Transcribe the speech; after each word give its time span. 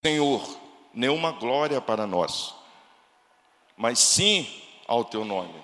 Senhor, 0.00 0.46
nenhuma 0.94 1.32
glória 1.32 1.80
para 1.80 2.06
nós, 2.06 2.54
mas 3.76 3.98
sim 3.98 4.46
ao 4.86 5.04
teu 5.04 5.24
nome. 5.24 5.54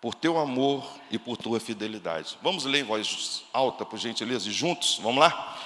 Por 0.00 0.14
teu 0.14 0.38
amor 0.38 0.86
e 1.10 1.18
por 1.18 1.36
tua 1.36 1.58
fidelidade. 1.58 2.38
Vamos 2.40 2.64
ler 2.64 2.80
em 2.80 2.84
voz 2.84 3.42
alta, 3.52 3.84
por 3.84 3.98
gentileza, 3.98 4.48
e 4.48 4.52
juntos? 4.52 5.00
Vamos 5.02 5.18
lá? 5.18 5.58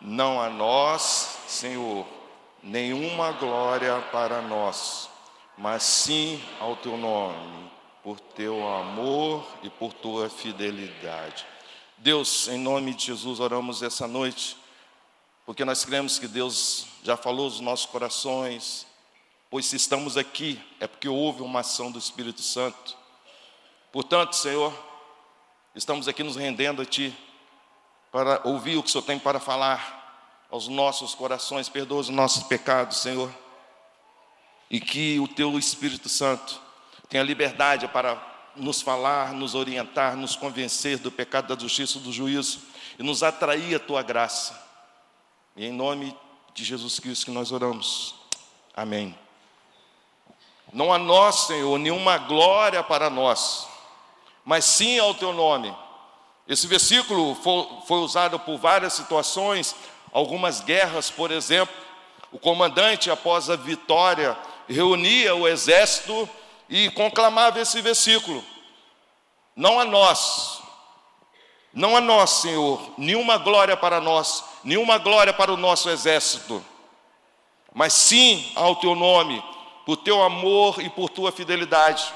Não 0.00 0.40
a 0.40 0.48
nós, 0.48 1.38
Senhor, 1.48 2.06
nenhuma 2.62 3.32
glória 3.32 4.00
para 4.12 4.40
nós, 4.42 5.10
mas 5.58 5.82
sim 5.82 6.40
ao 6.60 6.76
teu 6.76 6.96
nome, 6.96 7.70
por 8.00 8.20
teu 8.20 8.68
amor 8.68 9.44
e 9.62 9.70
por 9.70 9.92
tua 9.92 10.28
fidelidade. 10.28 11.44
Deus, 11.98 12.46
em 12.46 12.58
nome 12.58 12.94
de 12.94 13.06
Jesus, 13.06 13.40
oramos 13.40 13.82
essa 13.82 14.06
noite 14.06 14.56
porque 15.46 15.64
nós 15.64 15.84
cremos 15.84 16.18
que 16.18 16.26
Deus 16.26 16.88
já 17.04 17.16
falou 17.16 17.44
aos 17.44 17.60
nossos 17.60 17.86
corações, 17.86 18.84
pois 19.48 19.64
se 19.64 19.76
estamos 19.76 20.16
aqui 20.16 20.60
é 20.80 20.88
porque 20.88 21.08
houve 21.08 21.40
uma 21.40 21.60
ação 21.60 21.90
do 21.92 22.00
Espírito 22.00 22.42
Santo. 22.42 22.96
Portanto, 23.92 24.34
Senhor, 24.34 24.76
estamos 25.72 26.08
aqui 26.08 26.24
nos 26.24 26.34
rendendo 26.34 26.82
a 26.82 26.84
Ti 26.84 27.16
para 28.10 28.40
ouvir 28.44 28.76
o 28.76 28.82
que 28.82 28.88
o 28.88 28.92
Senhor 28.92 29.04
tem 29.04 29.20
para 29.20 29.38
falar 29.38 30.44
aos 30.50 30.66
nossos 30.66 31.14
corações, 31.14 31.68
perdoa 31.68 32.00
os 32.00 32.08
nossos 32.08 32.42
pecados, 32.42 32.96
Senhor, 32.96 33.32
e 34.68 34.80
que 34.80 35.20
o 35.20 35.28
Teu 35.28 35.56
Espírito 35.56 36.08
Santo 36.08 36.60
tenha 37.08 37.22
liberdade 37.22 37.86
para 37.86 38.20
nos 38.56 38.80
falar, 38.80 39.32
nos 39.32 39.54
orientar, 39.54 40.16
nos 40.16 40.34
convencer 40.34 40.98
do 40.98 41.12
pecado, 41.12 41.54
da 41.54 41.62
justiça, 41.62 42.00
do 42.00 42.12
juízo 42.12 42.62
e 42.98 43.02
nos 43.04 43.22
atrair 43.22 43.76
a 43.76 43.78
Tua 43.78 44.02
graça 44.02 44.65
e 45.56 45.66
em 45.66 45.72
nome 45.72 46.16
de 46.54 46.62
Jesus 46.64 47.00
Cristo 47.00 47.26
que 47.26 47.30
nós 47.30 47.50
oramos. 47.50 48.14
Amém. 48.74 49.18
Não 50.72 50.92
a 50.92 50.98
nós, 50.98 51.46
Senhor, 51.46 51.78
nenhuma 51.78 52.18
glória 52.18 52.82
para 52.82 53.08
nós, 53.08 53.66
mas 54.44 54.64
sim 54.66 54.98
ao 54.98 55.14
teu 55.14 55.32
nome. 55.32 55.74
Esse 56.46 56.66
versículo 56.66 57.34
foi, 57.86 57.98
usado 57.98 58.38
por 58.38 58.58
várias 58.58 58.92
situações, 58.92 59.74
algumas 60.12 60.60
guerras, 60.60 61.10
por 61.10 61.30
exemplo. 61.30 61.74
O 62.30 62.38
comandante, 62.38 63.10
após 63.10 63.48
a 63.48 63.56
vitória, 63.56 64.36
reunia 64.68 65.34
o 65.34 65.48
exército 65.48 66.28
e 66.68 66.90
conclamava 66.90 67.60
esse 67.60 67.80
versículo: 67.80 68.44
Não 69.56 69.80
a 69.80 69.84
nós, 69.84 70.60
não 71.76 71.94
a 71.94 72.00
nós, 72.00 72.30
Senhor, 72.30 72.94
nenhuma 72.96 73.36
glória 73.36 73.76
para 73.76 74.00
nós, 74.00 74.42
nenhuma 74.64 74.96
glória 74.96 75.34
para 75.34 75.52
o 75.52 75.58
nosso 75.58 75.90
exército, 75.90 76.64
mas 77.74 77.92
sim 77.92 78.50
ao 78.54 78.76
teu 78.76 78.94
nome, 78.94 79.44
por 79.84 79.98
teu 79.98 80.22
amor 80.22 80.80
e 80.80 80.88
por 80.88 81.10
tua 81.10 81.30
fidelidade. 81.30 82.10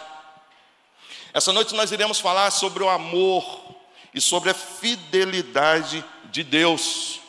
Essa 1.34 1.52
noite 1.52 1.74
nós 1.74 1.92
iremos 1.92 2.18
falar 2.18 2.50
sobre 2.50 2.82
o 2.82 2.88
amor 2.88 3.44
e 4.14 4.20
sobre 4.20 4.48
a 4.48 4.54
fidelidade 4.54 6.02
de 6.30 6.42
Deus. 6.42 7.20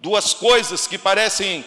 Duas 0.00 0.34
coisas 0.34 0.88
que 0.88 0.98
parecem 0.98 1.64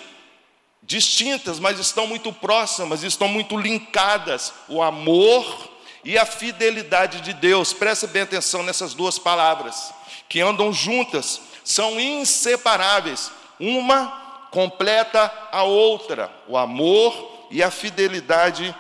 distintas, 0.84 1.58
mas 1.58 1.80
estão 1.80 2.06
muito 2.06 2.34
próximas, 2.34 3.02
estão 3.02 3.30
muito 3.30 3.56
linkadas: 3.56 4.54
o 4.68 4.84
amor 4.84 5.72
e 6.04 6.18
a 6.18 6.26
fidelidade 6.26 7.22
de 7.22 7.32
Deus. 7.32 7.72
Preste 7.72 8.08
bem 8.08 8.24
atenção 8.24 8.62
nessas 8.62 8.94
duas 8.94 9.18
palavras, 9.18 9.94
que 10.32 10.40
andam 10.40 10.72
juntas 10.72 11.42
são 11.62 12.00
inseparáveis, 12.00 13.30
uma 13.60 14.48
completa 14.50 15.30
a 15.52 15.64
outra, 15.64 16.34
o 16.48 16.58
amor 16.58 17.48
e 17.52 17.62
a 17.62 17.70
fidelidade 17.70 18.74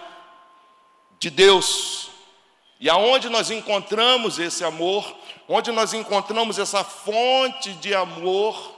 de 1.20 1.30
Deus. 1.30 2.10
E 2.80 2.90
aonde 2.90 3.28
nós 3.28 3.52
encontramos 3.52 4.40
esse 4.40 4.64
amor, 4.64 5.14
onde 5.46 5.74
nós 5.74 5.94
encontramos 5.94 6.58
essa 6.58 6.86
fonte 6.86 7.74
de 7.74 7.94
amor, 7.94 8.74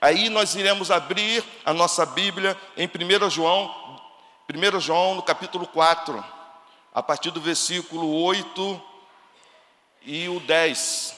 aí 0.00 0.28
nós 0.28 0.54
iremos 0.54 0.88
abrir 0.88 1.42
a 1.64 1.74
nossa 1.74 2.06
Bíblia 2.06 2.56
em 2.76 2.86
1 2.86 3.28
João, 3.28 4.00
1 4.48 4.78
João 4.78 5.16
no 5.16 5.22
capítulo 5.24 5.66
4, 5.66 6.24
a 6.94 7.02
partir 7.02 7.32
do 7.32 7.40
versículo 7.40 8.22
8 8.22 8.82
e 10.02 10.28
o 10.28 10.38
10. 10.38 11.17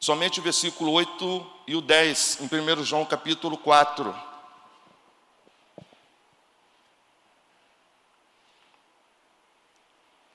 Somente 0.00 0.38
o 0.38 0.42
versículo 0.42 0.92
8 0.92 1.52
e 1.66 1.74
o 1.74 1.80
10, 1.80 2.40
em 2.40 2.44
1 2.44 2.84
João 2.84 3.04
capítulo 3.04 3.58
4. 3.58 4.14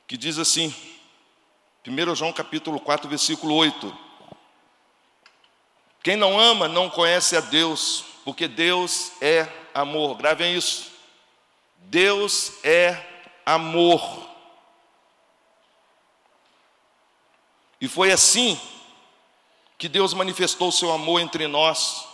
Que 0.06 0.18
diz 0.18 0.38
assim, 0.38 0.76
1 1.88 2.16
João 2.16 2.34
capítulo 2.34 2.80
4, 2.80 3.10
versículo 3.10 3.56
8. 3.56 3.98
Quem 6.04 6.18
não 6.18 6.38
ama 6.38 6.68
não 6.68 6.90
conhece 6.90 7.38
a 7.38 7.40
Deus, 7.40 8.04
porque 8.26 8.48
Deus 8.50 9.14
é 9.22 9.48
amor. 9.74 10.18
Gravem 10.18 10.54
isso. 10.56 10.92
Deus 11.78 12.54
é 12.66 13.02
amor. 13.46 14.30
E 17.80 17.88
foi 17.88 18.12
assim 18.12 18.60
que 19.84 19.90
Deus 19.90 20.14
manifestou 20.14 20.70
o 20.70 20.72
seu 20.72 20.94
amor 20.94 21.20
entre 21.20 21.46
nós, 21.46 22.06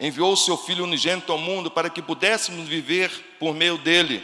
enviou 0.00 0.32
o 0.32 0.36
seu 0.36 0.56
Filho 0.56 0.82
unigênito 0.82 1.30
ao 1.30 1.38
mundo 1.38 1.70
para 1.70 1.88
que 1.88 2.02
pudéssemos 2.02 2.66
viver 2.68 3.36
por 3.38 3.54
meio 3.54 3.78
dele. 3.78 4.20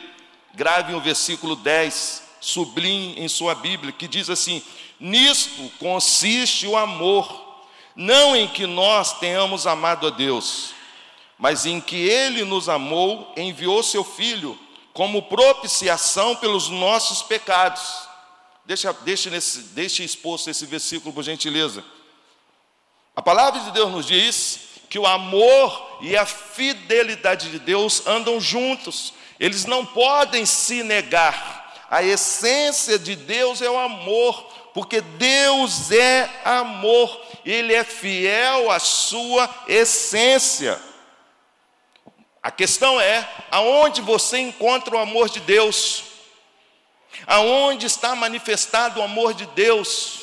Grave 0.54 0.92
o 0.92 1.00
versículo 1.00 1.54
10, 1.54 2.20
sublime 2.40 3.14
em 3.16 3.28
sua 3.28 3.54
Bíblia, 3.54 3.92
que 3.92 4.08
diz 4.08 4.28
assim: 4.28 4.60
Nisto 4.98 5.70
consiste 5.78 6.66
o 6.66 6.76
amor, 6.76 7.62
não 7.94 8.34
em 8.34 8.48
que 8.48 8.66
nós 8.66 9.20
tenhamos 9.20 9.68
amado 9.68 10.08
a 10.08 10.10
Deus, 10.10 10.74
mas 11.38 11.66
em 11.66 11.80
que 11.80 11.94
Ele 11.94 12.44
nos 12.44 12.68
amou, 12.68 13.32
enviou 13.36 13.84
seu 13.84 14.02
Filho 14.02 14.58
como 14.92 15.22
propiciação 15.22 16.34
pelos 16.34 16.68
nossos 16.68 17.22
pecados. 17.22 17.82
Deixa, 18.66 18.92
deixa, 18.92 19.30
deixa 19.74 20.02
exposto 20.02 20.50
esse 20.50 20.66
versículo, 20.66 21.14
por 21.14 21.22
gentileza. 21.22 21.84
A 23.14 23.22
palavra 23.22 23.60
de 23.60 23.70
Deus 23.72 23.90
nos 23.90 24.06
diz 24.06 24.60
que 24.88 24.98
o 24.98 25.06
amor 25.06 25.98
e 26.00 26.16
a 26.16 26.26
fidelidade 26.26 27.50
de 27.50 27.58
Deus 27.58 28.06
andam 28.06 28.40
juntos, 28.40 29.14
eles 29.38 29.64
não 29.64 29.84
podem 29.84 30.44
se 30.44 30.82
negar. 30.82 31.86
A 31.90 32.02
essência 32.02 32.98
de 32.98 33.16
Deus 33.16 33.60
é 33.60 33.68
o 33.68 33.78
amor, 33.78 34.42
porque 34.72 35.00
Deus 35.00 35.90
é 35.90 36.28
amor, 36.44 37.20
Ele 37.44 37.74
é 37.74 37.82
fiel 37.82 38.70
à 38.70 38.78
sua 38.78 39.48
essência. 39.66 40.80
A 42.42 42.50
questão 42.50 43.00
é: 43.00 43.28
aonde 43.50 44.00
você 44.00 44.38
encontra 44.38 44.96
o 44.96 44.98
amor 44.98 45.28
de 45.28 45.40
Deus? 45.40 46.04
Aonde 47.26 47.86
está 47.86 48.14
manifestado 48.14 49.00
o 49.00 49.02
amor 49.02 49.34
de 49.34 49.46
Deus? 49.46 50.19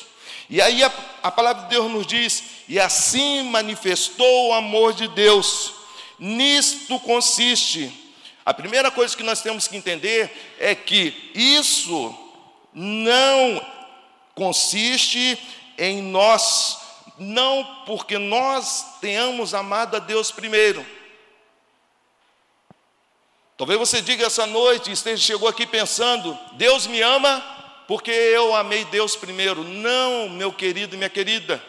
E 0.50 0.62
aí 0.62 0.82
a, 0.82 0.92
a 1.22 1.30
palavra 1.30 1.64
de 1.64 1.68
Deus 1.70 1.90
nos 1.90 2.06
diz 2.06 2.42
e 2.68 2.80
assim 2.80 3.42
manifestou 3.44 4.48
o 4.48 4.52
amor 4.54 4.94
de 4.94 5.06
Deus. 5.08 5.74
Nisto 6.18 6.98
consiste. 7.00 7.92
A 8.44 8.54
primeira 8.54 8.90
coisa 8.90 9.16
que 9.16 9.22
nós 9.22 9.42
temos 9.42 9.68
que 9.68 9.76
entender 9.76 10.56
é 10.58 10.74
que 10.74 11.30
isso 11.34 12.14
não 12.72 13.64
consiste 14.34 15.38
em 15.76 16.00
nós, 16.00 16.78
não 17.18 17.64
porque 17.84 18.16
nós 18.16 18.98
tenhamos 19.00 19.52
amado 19.52 19.96
a 19.96 20.00
Deus 20.00 20.30
primeiro. 20.32 20.84
Talvez 23.56 23.78
você 23.78 24.00
diga 24.00 24.24
essa 24.24 24.46
noite, 24.46 24.92
esteja 24.92 25.22
chegou 25.22 25.48
aqui 25.48 25.66
pensando, 25.66 26.38
Deus 26.52 26.86
me 26.86 27.02
ama 27.02 27.57
porque 27.88 28.10
eu 28.10 28.54
amei 28.54 28.84
Deus 28.84 29.16
primeiro. 29.16 29.64
Não, 29.64 30.28
meu 30.28 30.52
querido 30.52 30.94
e 30.94 30.98
minha 30.98 31.08
querida. 31.08 31.60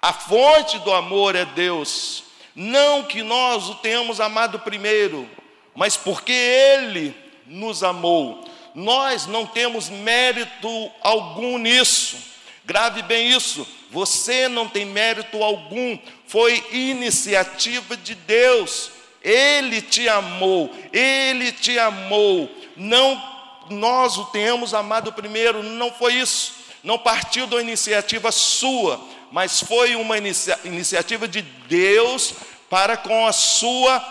A 0.00 0.12
fonte 0.12 0.78
do 0.80 0.92
amor 0.92 1.34
é 1.34 1.46
Deus. 1.46 2.22
Não 2.54 3.02
que 3.02 3.22
nós 3.22 3.70
o 3.70 3.76
tenhamos 3.76 4.20
amado 4.20 4.58
primeiro, 4.58 5.28
mas 5.74 5.96
porque 5.96 6.32
Ele 6.32 7.16
nos 7.46 7.82
amou. 7.82 8.44
Nós 8.74 9.26
não 9.26 9.46
temos 9.46 9.88
mérito 9.88 10.92
algum 11.00 11.56
nisso. 11.56 12.18
Grave 12.66 13.00
bem 13.00 13.30
isso. 13.30 13.66
Você 13.90 14.48
não 14.48 14.68
tem 14.68 14.84
mérito 14.84 15.42
algum. 15.42 15.98
Foi 16.26 16.62
iniciativa 16.72 17.96
de 17.96 18.14
Deus. 18.14 18.90
Ele 19.22 19.80
te 19.80 20.06
amou. 20.10 20.70
Ele 20.92 21.52
te 21.52 21.78
amou. 21.78 22.50
Não 22.76 23.39
nós 23.70 24.18
o 24.18 24.26
tenhamos 24.26 24.74
amado 24.74 25.12
primeiro. 25.12 25.62
Não 25.62 25.92
foi 25.92 26.14
isso. 26.14 26.54
Não 26.82 26.98
partiu 26.98 27.46
da 27.46 27.60
iniciativa 27.60 28.32
sua 28.32 29.00
mas 29.30 29.60
foi 29.60 29.94
uma 29.94 30.18
inicia 30.18 30.58
iniciativa 30.64 31.28
de 31.28 31.42
Deus 31.42 32.34
para 32.68 32.96
com 32.96 33.26
a 33.26 33.32
sua 33.32 34.04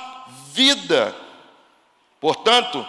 vida. 0.53 1.15
Portanto, 2.19 2.85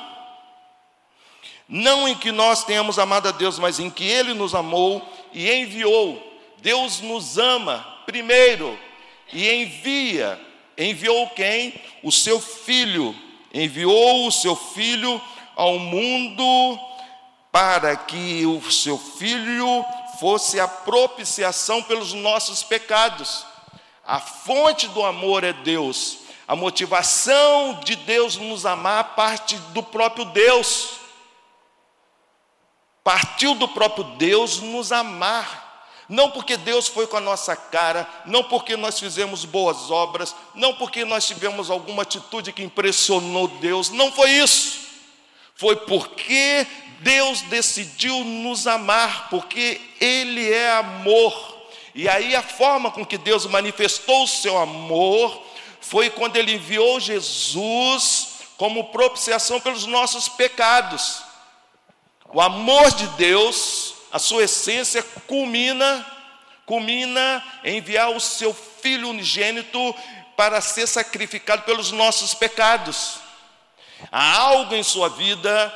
não 1.69 2.09
em 2.09 2.15
que 2.15 2.33
nós 2.33 2.65
tenhamos 2.65 2.99
amado 2.99 3.29
a 3.29 3.33
Deus, 3.33 3.59
mas 3.59 3.79
em 3.79 3.91
que 3.91 4.05
Ele 4.05 4.35
nos 4.35 4.55
amou 4.55 5.07
e 5.33 5.51
enviou. 5.51 6.27
Deus 6.59 7.01
nos 7.01 7.39
ama 7.39 7.85
primeiro 8.07 8.79
e 9.33 9.49
envia. 9.51 10.41
Enviou 10.77 11.29
quem? 11.31 11.81
O 12.03 12.11
seu 12.13 12.41
filho. 12.41 13.15
Enviou 13.53 14.27
o 14.27 14.33
seu 14.33 14.55
filho 14.55 15.21
ao 15.57 15.79
mundo 15.79 16.79
para 17.53 17.97
que 17.97 18.47
o 18.47 18.71
seu 18.71 18.97
filho 18.97 19.85
fosse 20.19 20.61
a 20.61 20.69
propiciação 20.69 21.83
pelos 21.83 22.13
nossos 22.13 22.63
pecados. 22.63 23.45
A 24.05 24.21
fonte 24.21 24.89
do 24.89 25.05
amor 25.05 25.45
é 25.45 25.53
Deus. 25.53 26.19
A 26.47 26.57
motivação 26.57 27.81
de 27.85 27.97
Deus 27.97 28.37
nos 28.37 28.67
amar 28.67 29.15
parte 29.15 29.57
do 29.73 29.83
próprio 29.83 30.25
Deus. 30.27 30.95
Partiu 33.03 33.55
do 33.55 33.69
próprio 33.69 34.05
Deus 34.17 34.61
nos 34.61 34.93
amar. 34.93 35.69
Não 36.09 36.29
porque 36.29 36.57
Deus 36.57 36.89
foi 36.89 37.07
com 37.07 37.17
a 37.17 37.21
nossa 37.21 37.55
cara, 37.55 38.09
não 38.27 38.43
porque 38.43 38.77
nós 38.77 38.99
fizemos 38.99 39.45
boas 39.45 39.93
obras, 39.93 40.35
não 40.57 40.75
porque 40.75 41.05
nós 41.05 41.25
tivemos 41.25 41.71
alguma 41.71 42.03
atitude 42.03 42.53
que 42.53 42.65
impressionou 42.65 43.47
Deus, 43.47 43.91
não 43.91 44.11
foi 44.11 44.31
isso. 44.33 44.90
Foi 45.61 45.77
porque 45.77 46.67
Deus 47.01 47.43
decidiu 47.43 48.25
nos 48.25 48.67
amar, 48.67 49.29
porque 49.29 49.79
Ele 50.01 50.51
é 50.51 50.73
amor. 50.73 51.69
E 51.95 52.09
aí 52.09 52.35
a 52.35 52.43
forma 52.43 52.91
com 52.91 53.05
que 53.05 53.19
Deus 53.19 53.45
manifestou 53.45 54.25
o 54.25 54.27
seu 54.27 54.57
amor 54.57 55.47
foi 55.79 56.09
quando 56.09 56.37
Ele 56.37 56.55
enviou 56.55 56.99
Jesus 56.99 58.29
como 58.57 58.85
propiciação 58.85 59.61
pelos 59.61 59.85
nossos 59.85 60.31
pecados. 60.31 61.23
O 62.33 62.41
amor 62.41 62.91
de 62.93 63.07
Deus, 63.19 63.93
a 64.11 64.19
sua 64.19 64.45
essência 64.45 65.03
culmina, 65.27 66.07
culmina 66.65 67.45
em 67.63 67.77
enviar 67.77 68.09
o 68.09 68.19
seu 68.19 68.55
Filho 68.55 69.11
unigênito 69.11 69.95
para 70.39 70.63
ser 70.63 70.87
sacrificado 70.87 71.65
pelos 71.65 71.93
nossos 71.93 72.33
pecados. 72.33 73.21
Há 74.11 74.39
algo 74.39 74.75
em 74.75 74.83
sua 74.83 75.09
vida 75.09 75.75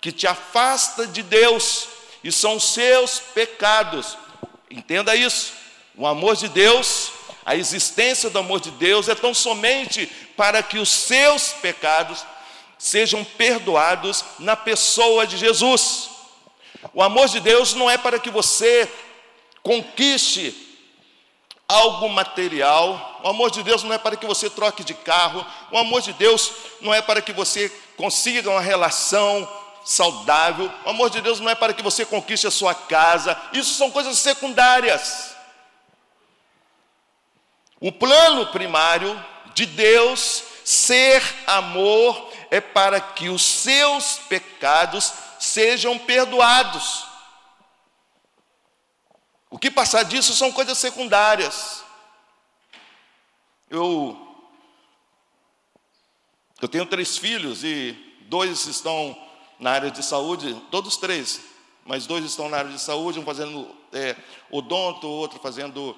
que 0.00 0.10
te 0.10 0.26
afasta 0.26 1.06
de 1.06 1.22
Deus, 1.22 1.86
e 2.24 2.32
são 2.32 2.58
seus 2.58 3.20
pecados. 3.20 4.16
Entenda 4.70 5.14
isso. 5.14 5.52
O 5.96 6.06
amor 6.06 6.36
de 6.36 6.48
Deus, 6.48 7.12
a 7.44 7.54
existência 7.54 8.30
do 8.30 8.38
amor 8.38 8.60
de 8.60 8.70
Deus 8.72 9.08
é 9.08 9.14
tão 9.14 9.34
somente 9.34 10.06
para 10.36 10.62
que 10.62 10.78
os 10.78 10.88
seus 10.88 11.48
pecados 11.48 12.24
sejam 12.78 13.24
perdoados 13.24 14.24
na 14.38 14.56
pessoa 14.56 15.26
de 15.26 15.36
Jesus. 15.36 16.10
O 16.92 17.02
amor 17.02 17.28
de 17.28 17.38
Deus 17.38 17.74
não 17.74 17.88
é 17.88 17.96
para 17.96 18.18
que 18.18 18.30
você 18.30 18.90
conquiste 19.62 20.71
algo 21.68 22.08
material. 22.08 23.20
O 23.22 23.28
amor 23.28 23.50
de 23.50 23.62
Deus 23.62 23.82
não 23.82 23.92
é 23.92 23.98
para 23.98 24.16
que 24.16 24.26
você 24.26 24.50
troque 24.50 24.84
de 24.84 24.94
carro. 24.94 25.44
O 25.70 25.78
amor 25.78 26.02
de 26.02 26.12
Deus 26.12 26.52
não 26.80 26.92
é 26.92 27.00
para 27.00 27.22
que 27.22 27.32
você 27.32 27.68
consiga 27.96 28.50
uma 28.50 28.60
relação 28.60 29.48
saudável. 29.84 30.70
O 30.84 30.90
amor 30.90 31.10
de 31.10 31.20
Deus 31.20 31.40
não 31.40 31.50
é 31.50 31.54
para 31.54 31.72
que 31.72 31.82
você 31.82 32.04
conquiste 32.04 32.46
a 32.46 32.50
sua 32.50 32.74
casa. 32.74 33.40
Isso 33.52 33.74
são 33.74 33.90
coisas 33.90 34.18
secundárias. 34.18 35.34
O 37.80 37.90
plano 37.90 38.46
primário 38.48 39.20
de 39.54 39.66
Deus 39.66 40.44
ser 40.64 41.22
amor 41.46 42.30
é 42.50 42.60
para 42.60 43.00
que 43.00 43.28
os 43.28 43.42
seus 43.42 44.20
pecados 44.28 45.12
sejam 45.38 45.98
perdoados. 45.98 47.11
O 49.52 49.58
que 49.58 49.70
passar 49.70 50.02
disso 50.04 50.32
são 50.32 50.50
coisas 50.50 50.78
secundárias. 50.78 51.84
Eu 53.68 54.16
eu 56.58 56.66
tenho 56.66 56.86
três 56.86 57.18
filhos 57.18 57.62
e 57.62 57.92
dois 58.22 58.66
estão 58.66 59.14
na 59.60 59.72
área 59.72 59.90
de 59.90 60.02
saúde, 60.02 60.58
todos 60.70 60.96
três, 60.96 61.42
mas 61.84 62.06
dois 62.06 62.24
estão 62.24 62.48
na 62.48 62.56
área 62.56 62.70
de 62.70 62.80
saúde, 62.80 63.18
um 63.18 63.26
fazendo 63.26 63.68
é, 63.92 64.16
odonto, 64.50 65.06
outro 65.06 65.38
fazendo 65.38 65.94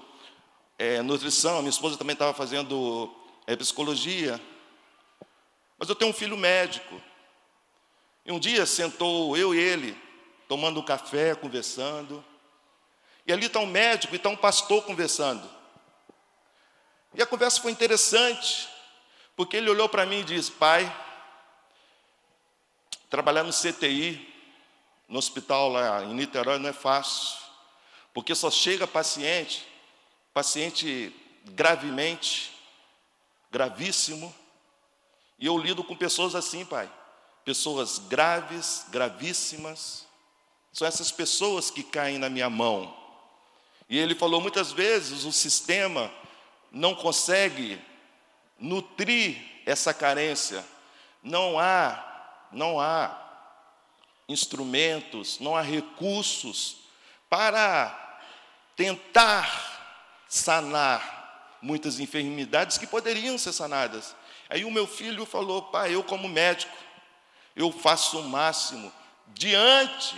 é, 0.77 1.01
nutrição, 1.01 1.59
minha 1.59 1.71
esposa 1.71 1.97
também 1.97 2.15
estava 2.15 2.35
fazendo 2.35 3.15
é, 3.47 3.55
psicologia. 3.55 4.41
Mas 5.79 5.89
eu 5.89 5.95
tenho 5.95 6.11
um 6.11 6.15
filho 6.15 6.37
médico. 6.37 7.01
E 8.27 8.33
um 8.33 8.41
dia 8.41 8.67
sentou 8.67 9.37
eu 9.37 9.55
e 9.55 9.59
ele, 9.59 9.97
tomando 10.49 10.81
um 10.81 10.85
café, 10.85 11.37
conversando. 11.37 12.25
E 13.26 13.32
ali 13.32 13.47
está 13.47 13.59
um 13.61 13.67
médico 13.67 14.15
e 14.15 14.17
está 14.17 14.29
um 14.29 14.37
pastor 14.37 14.85
conversando. 14.85 15.49
E 17.15 17.23
a 17.23 17.26
conversa 17.26 17.61
foi 17.61 17.73
interessante, 17.73 18.69
porque 19.37 19.56
ele 19.56 19.71
olhou 19.71 19.88
para 19.88 20.05
mim 20.05 20.21
e 20.21 20.25
disse: 20.25 20.50
Pai, 20.50 20.93
Trabalhar 23.15 23.44
no 23.44 23.53
CTI, 23.53 24.29
no 25.09 25.21
hospital 25.21 25.69
lá 25.69 26.03
em 26.03 26.12
Niterói, 26.15 26.59
não 26.59 26.69
é 26.69 26.73
fácil, 26.73 27.38
porque 28.12 28.35
só 28.35 28.50
chega 28.50 28.88
paciente, 28.88 29.65
paciente 30.32 31.15
gravemente, 31.44 32.53
gravíssimo, 33.53 34.35
e 35.38 35.47
eu 35.47 35.56
lido 35.56 35.85
com 35.85 35.94
pessoas 35.94 36.35
assim, 36.35 36.65
pai, 36.65 36.91
pessoas 37.44 38.00
graves, 38.00 38.85
gravíssimas, 38.88 40.09
são 40.73 40.88
essas 40.88 41.12
pessoas 41.12 41.70
que 41.70 41.85
caem 41.85 42.19
na 42.19 42.29
minha 42.29 42.50
mão. 42.50 42.93
E 43.88 43.98
ele 43.98 44.14
falou 44.14 44.40
muitas 44.40 44.72
vezes 44.72 45.25
o 45.25 45.32
sistema 45.32 46.10
não 46.70 46.94
consegue 46.94 47.81
nutrir 48.58 49.36
essa 49.66 49.92
carência, 49.92 50.64
não 51.22 51.58
há 51.58 52.12
não 52.50 52.81
há 52.81 53.20
instrumentos, 54.28 55.38
não 55.40 55.56
há 55.56 55.60
recursos 55.60 56.76
para 57.28 58.19
tentar 58.76 59.75
sanar 60.28 61.58
muitas 61.60 61.98
enfermidades 61.98 62.78
que 62.78 62.86
poderiam 62.86 63.36
ser 63.38 63.52
sanadas. 63.52 64.14
Aí 64.48 64.64
o 64.64 64.70
meu 64.70 64.86
filho 64.86 65.26
falou: 65.26 65.62
pai, 65.62 65.94
eu, 65.94 66.03
como 66.03 66.29
médico, 66.29 66.76
eu 67.56 67.70
faço 67.72 68.19
o 68.19 68.29
máximo 68.29 68.93
diante 69.29 70.17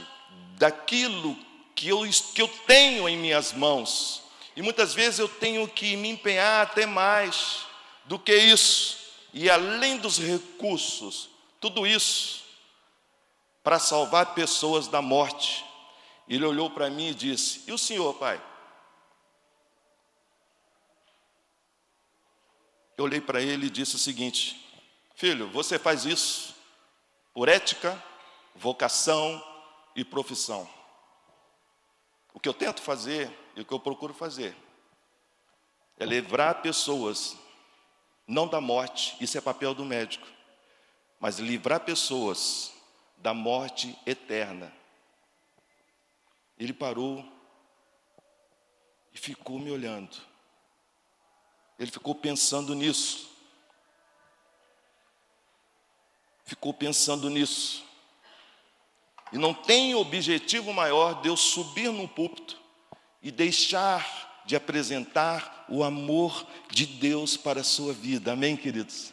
daquilo 0.57 1.37
que 1.77 1.89
eu, 1.89 2.01
que 2.35 2.43
eu 2.43 2.49
tenho 2.67 3.09
em 3.09 3.17
minhas 3.17 3.53
mãos. 3.53 4.23
E 4.57 4.63
muitas 4.63 4.95
vezes 4.95 5.21
eu 5.21 5.29
tenho 5.29 5.69
que 5.69 5.95
me 5.97 6.09
empenhar 6.09 6.63
até 6.63 6.87
mais 6.87 7.67
do 8.07 8.19
que 8.19 8.35
isso. 8.35 8.97
E 9.33 9.51
além 9.51 9.99
dos 9.99 10.19
recursos, 10.19 11.29
tudo 11.61 11.87
isso 11.87 12.43
para 13.63 13.79
salvar 13.79 14.35
pessoas 14.35 14.89
da 14.89 15.03
morte. 15.03 15.65
Ele 16.27 16.45
olhou 16.45 16.71
para 16.71 16.89
mim 16.89 17.09
e 17.09 17.15
disse: 17.15 17.63
E 17.67 17.73
o 17.73 17.79
senhor, 17.79 18.15
pai? 18.15 18.43
Eu 22.97 23.05
olhei 23.05 23.21
para 23.21 23.43
ele 23.43 23.67
e 23.67 23.71
disse 23.71 23.97
o 23.97 23.99
seguinte: 23.99 24.67
Filho, 25.15 25.49
você 25.51 25.79
faz 25.79 26.07
isso 26.07 26.55
por 27.35 27.49
ética, 27.49 28.03
vocação 28.55 29.45
e 29.95 30.03
profissão. 30.03 30.76
O 32.37 32.39
que 32.39 32.51
eu 32.51 32.53
tento 32.53 32.83
fazer 32.83 33.35
e 33.57 33.63
o 33.63 33.65
que 33.65 33.73
eu 33.73 33.81
procuro 33.81 34.13
fazer 34.13 34.55
é 35.99 36.05
livrar 36.05 36.61
pessoas, 36.61 37.35
não 38.27 38.47
da 38.47 38.61
morte, 38.61 39.17
isso 39.23 39.39
é 39.39 39.41
papel 39.41 39.73
do 39.75 39.87
médico, 39.87 40.29
mas 41.19 41.39
livrar 41.39 41.81
pessoas 41.81 42.75
da 43.17 43.33
morte 43.33 43.99
eterna. 44.05 44.71
Ele 46.59 46.75
parou 46.75 47.25
e 49.15 49.19
ficou 49.19 49.59
me 49.59 49.71
olhando. 49.71 50.19
Ele 51.79 51.91
ficou 51.91 52.15
pensando 52.15 52.75
nisso. 52.75 53.31
Ficou 56.45 56.75
pensando 56.75 57.31
nisso. 57.31 57.83
E 59.33 59.39
não 59.39 59.53
tem 59.53 59.95
objetivo 59.95 60.73
maior 60.73 61.21
de 61.21 61.29
eu 61.29 61.37
subir 61.37 61.91
no 61.91 62.07
púlpito 62.07 62.57
e 63.23 63.31
deixar 63.31 64.43
de 64.47 64.55
apresentar 64.55 65.67
o 65.69 65.83
amor 65.83 66.47
de 66.71 66.87
Deus 66.87 67.37
para 67.37 67.61
a 67.61 67.65
sua 67.65 67.93
vida. 67.93 68.33
Amém, 68.33 68.57
queridos? 68.57 69.13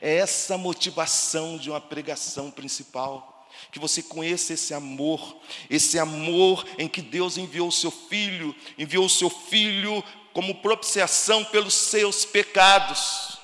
É 0.00 0.16
essa 0.16 0.58
motivação 0.58 1.56
de 1.56 1.70
uma 1.70 1.80
pregação 1.80 2.50
principal. 2.50 3.34
que 3.72 3.78
você 3.78 4.02
conheça 4.02 4.52
esse 4.52 4.74
amor, 4.74 5.38
esse 5.70 5.98
amor 5.98 6.66
em 6.78 6.86
que 6.86 7.00
Deus 7.00 7.38
enviou 7.38 7.68
o 7.68 7.72
seu 7.72 7.90
filho, 7.90 8.54
enviou 8.76 9.06
o 9.06 9.10
seu 9.10 9.30
filho 9.30 10.04
como 10.32 10.56
propiciação 10.56 11.42
pelos 11.44 11.72
seus 11.72 12.24
pecados. 12.24 13.38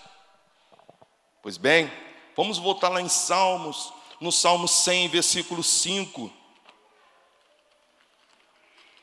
Pois 1.42 1.56
bem, 1.56 1.90
vamos 2.36 2.58
voltar 2.58 2.88
lá 2.90 3.00
em 3.00 3.08
Salmos, 3.08 3.92
no 4.22 4.30
Salmo 4.30 4.68
100, 4.68 5.08
versículo 5.08 5.64
5. 5.64 6.32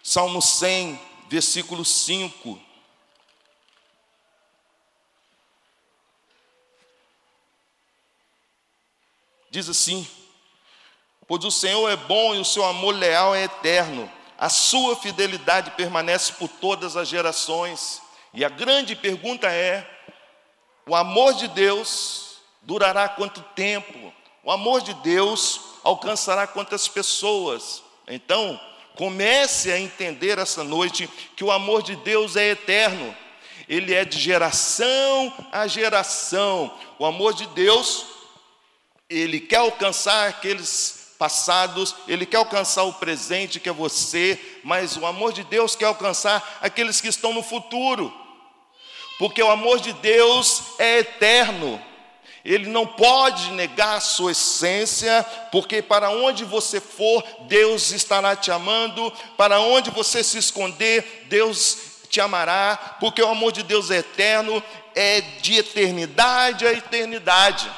Salmo 0.01 0.41
100, 0.41 0.97
versículo 1.27 1.83
5. 1.83 2.57
Diz 9.51 9.67
assim: 9.67 10.07
Pois 11.27 11.43
o 11.43 11.51
Senhor 11.51 11.89
é 11.89 11.97
bom 11.97 12.33
e 12.33 12.39
o 12.39 12.45
seu 12.45 12.63
amor 12.63 12.95
leal 12.95 13.35
é 13.35 13.43
eterno, 13.43 14.09
a 14.37 14.47
sua 14.47 14.95
fidelidade 14.95 15.71
permanece 15.71 16.31
por 16.33 16.47
todas 16.47 16.95
as 16.95 17.09
gerações. 17.09 18.01
E 18.33 18.45
a 18.45 18.49
grande 18.49 18.95
pergunta 18.95 19.51
é: 19.51 19.85
o 20.87 20.95
amor 20.95 21.33
de 21.33 21.49
Deus 21.49 22.37
durará 22.61 23.09
quanto 23.09 23.41
tempo? 23.53 24.17
O 24.43 24.51
amor 24.51 24.81
de 24.81 24.93
Deus 24.95 25.61
alcançará 25.83 26.47
quantas 26.47 26.87
pessoas? 26.87 27.83
Então, 28.07 28.59
comece 28.95 29.71
a 29.71 29.79
entender 29.79 30.37
essa 30.37 30.63
noite 30.63 31.09
que 31.35 31.43
o 31.43 31.51
amor 31.51 31.81
de 31.81 31.95
Deus 31.97 32.35
é 32.35 32.49
eterno, 32.49 33.15
ele 33.67 33.93
é 33.93 34.03
de 34.03 34.19
geração 34.19 35.33
a 35.51 35.67
geração. 35.67 36.73
O 36.97 37.05
amor 37.05 37.33
de 37.33 37.45
Deus 37.47 38.05
ele 39.09 39.39
quer 39.39 39.57
alcançar 39.57 40.29
aqueles 40.29 41.15
passados, 41.17 41.95
ele 42.07 42.25
quer 42.25 42.37
alcançar 42.37 42.83
o 42.83 42.93
presente 42.93 43.59
que 43.59 43.67
é 43.67 43.73
você, 43.73 44.39
mas 44.63 44.95
o 44.95 45.05
amor 45.05 45.33
de 45.33 45.43
Deus 45.43 45.75
quer 45.75 45.85
alcançar 45.85 46.59
aqueles 46.61 47.01
que 47.01 47.07
estão 47.07 47.33
no 47.33 47.41
futuro. 47.41 48.13
Porque 49.17 49.41
o 49.41 49.51
amor 49.51 49.79
de 49.79 49.91
Deus 49.93 50.63
é 50.77 50.99
eterno. 50.99 51.81
Ele 52.43 52.69
não 52.69 52.85
pode 52.85 53.51
negar 53.51 53.97
a 53.97 54.01
sua 54.01 54.31
essência, 54.31 55.25
porque 55.51 55.81
para 55.81 56.09
onde 56.09 56.45
você 56.45 56.79
for, 56.79 57.23
Deus 57.41 57.91
estará 57.91 58.35
te 58.35 58.51
amando, 58.51 59.11
para 59.37 59.59
onde 59.59 59.89
você 59.89 60.23
se 60.23 60.37
esconder, 60.37 61.25
Deus 61.27 61.77
te 62.09 62.19
amará, 62.19 62.97
porque 62.99 63.21
o 63.21 63.29
amor 63.29 63.51
de 63.51 63.61
Deus 63.63 63.91
é 63.91 63.97
eterno, 63.97 64.63
é 64.95 65.21
de 65.21 65.57
eternidade 65.57 66.65
a 66.65 66.73
eternidade. 66.73 67.69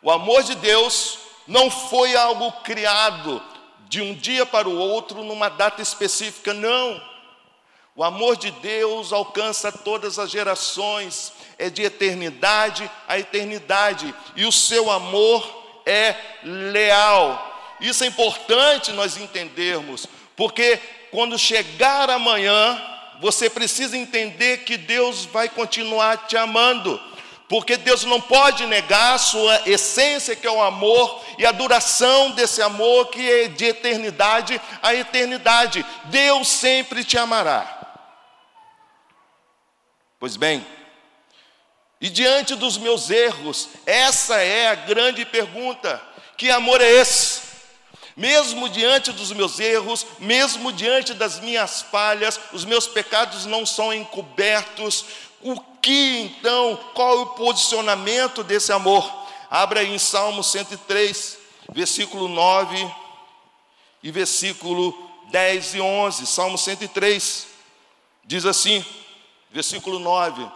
O 0.00 0.10
amor 0.10 0.42
de 0.42 0.54
Deus 0.54 1.18
não 1.46 1.70
foi 1.70 2.16
algo 2.16 2.50
criado 2.62 3.42
de 3.88 4.00
um 4.00 4.14
dia 4.14 4.44
para 4.46 4.68
o 4.68 4.76
outro, 4.76 5.22
numa 5.22 5.48
data 5.48 5.82
específica, 5.82 6.52
não. 6.52 7.00
O 7.96 8.04
amor 8.04 8.36
de 8.36 8.50
Deus 8.50 9.10
alcança 9.10 9.72
todas 9.72 10.18
as 10.18 10.30
gerações, 10.30 11.32
é 11.58 11.70
de 11.70 11.82
eternidade 11.82 12.90
a 13.08 13.18
eternidade, 13.18 14.14
e 14.36 14.44
o 14.44 14.52
seu 14.52 14.90
amor 14.90 15.80
é 15.86 16.14
leal. 16.44 17.76
Isso 17.80 18.04
é 18.04 18.06
importante 18.06 18.92
nós 18.92 19.16
entendermos, 19.16 20.06
porque 20.36 20.78
quando 21.10 21.38
chegar 21.38 22.10
amanhã, 22.10 22.78
você 23.18 23.48
precisa 23.48 23.96
entender 23.96 24.58
que 24.58 24.76
Deus 24.76 25.24
vai 25.24 25.48
continuar 25.48 26.26
te 26.26 26.36
amando. 26.36 27.00
Porque 27.48 27.76
Deus 27.76 28.04
não 28.04 28.20
pode 28.20 28.66
negar 28.66 29.14
a 29.14 29.18
sua 29.18 29.62
essência, 29.64 30.34
que 30.34 30.46
é 30.46 30.50
o 30.50 30.60
amor, 30.60 31.22
e 31.38 31.46
a 31.46 31.52
duração 31.52 32.32
desse 32.32 32.60
amor, 32.60 33.06
que 33.06 33.30
é 33.30 33.46
de 33.46 33.66
eternidade 33.66 34.60
a 34.82 34.92
eternidade. 34.94 35.86
Deus 36.06 36.48
sempre 36.48 37.04
te 37.04 37.16
amará. 37.16 37.75
Pois 40.18 40.36
bem, 40.36 40.66
e 42.00 42.08
diante 42.08 42.54
dos 42.54 42.76
meus 42.76 43.10
erros, 43.10 43.68
essa 43.84 44.40
é 44.40 44.68
a 44.68 44.74
grande 44.74 45.24
pergunta: 45.24 46.00
que 46.36 46.50
amor 46.50 46.80
é 46.80 46.90
esse? 46.90 47.42
Mesmo 48.16 48.68
diante 48.68 49.12
dos 49.12 49.30
meus 49.32 49.60
erros, 49.60 50.06
mesmo 50.18 50.72
diante 50.72 51.12
das 51.12 51.38
minhas 51.40 51.82
falhas, 51.82 52.40
os 52.52 52.64
meus 52.64 52.86
pecados 52.86 53.44
não 53.44 53.66
são 53.66 53.92
encobertos, 53.92 55.04
o 55.42 55.60
que 55.82 56.20
então, 56.20 56.78
qual 56.94 57.12
é 57.12 57.22
o 57.22 57.26
posicionamento 57.26 58.42
desse 58.42 58.72
amor? 58.72 59.26
Abra 59.50 59.80
aí 59.80 59.94
em 59.94 59.98
Salmo 59.98 60.42
103, 60.42 61.38
versículo 61.72 62.26
9 62.26 62.90
e 64.02 64.10
versículo 64.10 64.96
10 65.30 65.74
e 65.74 65.80
11. 65.80 66.26
Salmo 66.26 66.56
103 66.56 67.46
diz 68.24 68.46
assim, 68.46 68.84
versículo 69.56 69.98
9: 69.98 70.48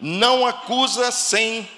Não 0.00 0.46
acusa 0.46 1.12
sem 1.12 1.68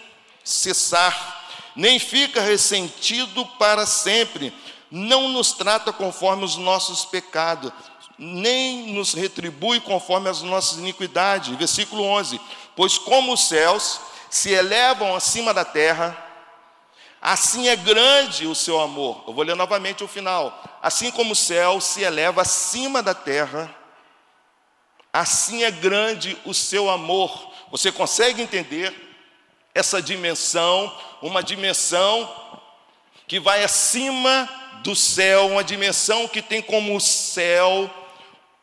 cessar, 0.43 1.47
nem 1.77 1.99
fica 1.99 2.41
ressentido 2.41 3.45
para 3.59 3.85
sempre, 3.85 4.55
não 4.91 5.29
nos 5.29 5.53
trata 5.53 5.93
conforme 5.93 6.45
os 6.45 6.57
nossos 6.57 7.05
pecados 7.05 7.73
nem 8.17 8.93
nos 8.93 9.13
retribui 9.13 9.81
conforme 9.81 10.29
as 10.29 10.41
nossas 10.43 10.79
iniquidades. 10.79 11.57
Versículo 11.57 12.05
11: 12.05 12.41
Pois 12.77 12.97
como 12.97 13.33
os 13.33 13.49
céus 13.49 14.01
se 14.31 14.51
elevam 14.51 15.15
acima 15.15 15.53
da 15.53 15.65
terra, 15.65 16.17
assim 17.21 17.69
é 17.69 17.77
grande 17.77 18.47
o 18.47 18.55
seu 18.55 18.81
amor. 18.81 19.25
Eu 19.27 19.35
vou 19.35 19.45
ler 19.45 19.57
novamente 19.57 20.05
o 20.05 20.09
final. 20.09 20.63
Assim 20.81 21.11
como 21.11 21.33
o 21.33 21.37
céu 21.37 21.81
se 21.81 22.03
eleva 22.03 22.43
acima 22.43 23.03
da 23.03 23.15
terra, 23.15 23.75
assim 25.14 25.62
é 25.62 25.71
grande 25.71 26.37
o 26.44 26.52
seu 26.52 26.90
amor. 26.90 27.52
Você 27.71 27.92
consegue 27.92 28.42
entender 28.42 28.92
essa 29.73 30.02
dimensão, 30.02 30.92
uma 31.23 31.40
dimensão 31.40 32.28
que 33.28 33.38
vai 33.38 33.62
acima 33.62 34.49
do 34.83 34.97
céu, 34.97 35.47
uma 35.47 35.62
dimensão 35.62 36.26
que 36.26 36.42
tem 36.42 36.61
como 36.61 37.00
céu 37.00 37.88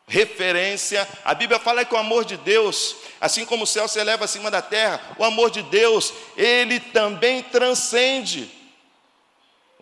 referência. 0.06 1.08
A 1.24 1.32
Bíblia 1.32 1.58
fala 1.58 1.86
que 1.86 1.94
o 1.94 1.98
amor 1.98 2.26
de 2.26 2.36
Deus, 2.36 2.96
assim 3.18 3.46
como 3.46 3.64
o 3.64 3.66
céu 3.66 3.88
se 3.88 3.98
eleva 3.98 4.26
acima 4.26 4.50
da 4.50 4.60
terra, 4.60 5.00
o 5.18 5.24
amor 5.24 5.50
de 5.50 5.62
Deus, 5.62 6.12
ele 6.36 6.78
também 6.78 7.42
transcende. 7.42 8.50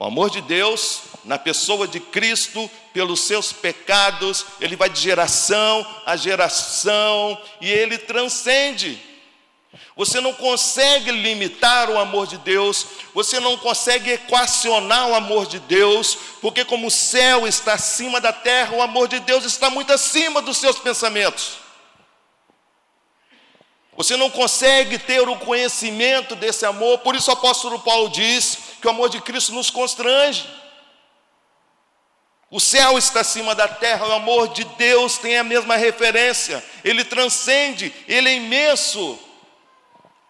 O 0.00 0.04
amor 0.06 0.30
de 0.30 0.40
Deus, 0.40 1.02
na 1.26 1.38
pessoa 1.38 1.86
de 1.86 2.00
Cristo, 2.00 2.70
pelos 2.90 3.20
seus 3.20 3.52
pecados, 3.52 4.46
ele 4.58 4.74
vai 4.74 4.88
de 4.88 4.98
geração 4.98 5.86
a 6.06 6.16
geração 6.16 7.38
e 7.60 7.70
ele 7.70 7.98
transcende. 7.98 8.98
Você 9.94 10.18
não 10.18 10.32
consegue 10.32 11.10
limitar 11.10 11.90
o 11.90 11.98
amor 11.98 12.26
de 12.26 12.38
Deus, 12.38 12.86
você 13.12 13.38
não 13.40 13.58
consegue 13.58 14.12
equacionar 14.12 15.06
o 15.08 15.14
amor 15.14 15.44
de 15.44 15.58
Deus, 15.58 16.16
porque, 16.40 16.64
como 16.64 16.86
o 16.86 16.90
céu 16.90 17.46
está 17.46 17.74
acima 17.74 18.22
da 18.22 18.32
terra, 18.32 18.76
o 18.76 18.80
amor 18.80 19.06
de 19.06 19.20
Deus 19.20 19.44
está 19.44 19.68
muito 19.68 19.92
acima 19.92 20.40
dos 20.40 20.56
seus 20.56 20.78
pensamentos. 20.78 21.58
Você 24.00 24.16
não 24.16 24.30
consegue 24.30 24.98
ter 24.98 25.20
o 25.28 25.36
conhecimento 25.36 26.34
desse 26.34 26.64
amor, 26.64 27.00
por 27.00 27.14
isso 27.14 27.28
o 27.28 27.34
apóstolo 27.34 27.78
Paulo 27.80 28.08
diz 28.08 28.56
que 28.80 28.86
o 28.86 28.90
amor 28.90 29.10
de 29.10 29.20
Cristo 29.20 29.52
nos 29.52 29.68
constrange. 29.68 30.48
O 32.50 32.58
céu 32.58 32.96
está 32.96 33.20
acima 33.20 33.54
da 33.54 33.68
terra, 33.68 34.06
o 34.06 34.12
amor 34.12 34.48
de 34.54 34.64
Deus 34.64 35.18
tem 35.18 35.36
a 35.36 35.44
mesma 35.44 35.76
referência, 35.76 36.64
ele 36.82 37.04
transcende, 37.04 37.94
ele 38.08 38.30
é 38.30 38.36
imenso. 38.36 39.18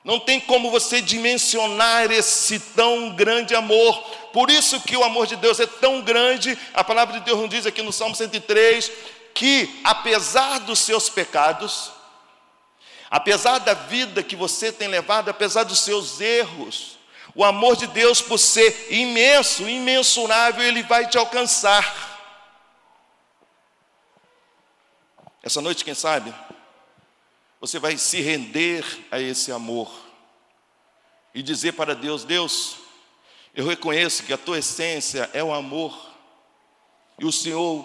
Não 0.03 0.19
tem 0.19 0.41
como 0.41 0.69
você 0.73 1.01
dimensionar 1.01 2.11
esse 2.11 2.59
tão 2.59 3.11
grande 3.11 3.55
amor. 3.55 3.97
Por 4.33 4.51
isso 4.51 4.81
que 4.81 4.97
o 4.97 5.05
amor 5.05 5.29
de 5.29 5.37
Deus 5.37 5.61
é 5.61 5.67
tão 5.69 6.01
grande. 6.01 6.59
A 6.75 6.83
palavra 6.83 7.21
de 7.21 7.25
Deus 7.25 7.39
nos 7.39 7.49
diz 7.49 7.67
aqui 7.67 7.83
no 7.83 7.93
Salmo 7.93 8.17
103 8.17 8.91
que 9.33 9.81
apesar 9.85 10.59
dos 10.59 10.81
seus 10.81 11.09
pecados, 11.09 12.00
apesar 13.11 13.59
da 13.59 13.75
vida 13.75 14.23
que 14.23 14.37
você 14.37 14.71
tem 14.71 14.87
levado, 14.87 15.29
apesar 15.29 15.65
dos 15.65 15.81
seus 15.81 16.21
erros, 16.21 16.99
o 17.35 17.45
amor 17.45 17.77
de 17.77 17.87
Deus, 17.89 18.23
por 18.23 18.39
ser 18.39 18.93
imenso, 18.93 19.69
imensurável, 19.69 20.63
ele 20.63 20.83
vai 20.85 21.09
te 21.09 21.19
alcançar. 21.19 22.09
Essa 25.43 25.61
noite, 25.61 25.85
quem 25.85 25.95
sabe, 25.95 26.35
você 27.61 27.79
vai 27.79 27.97
se 27.97 28.21
render 28.21 28.85
a 29.11 29.19
esse 29.19 29.51
amor 29.51 29.91
e 31.35 31.43
dizer 31.43 31.73
para 31.73 31.95
Deus: 31.95 32.25
Deus, 32.25 32.77
eu 33.55 33.67
reconheço 33.67 34.23
que 34.23 34.33
a 34.33 34.39
tua 34.39 34.59
essência 34.59 35.31
é 35.33 35.43
o 35.43 35.53
amor, 35.53 36.11
e 37.19 37.25
o 37.25 37.33
Senhor, 37.33 37.85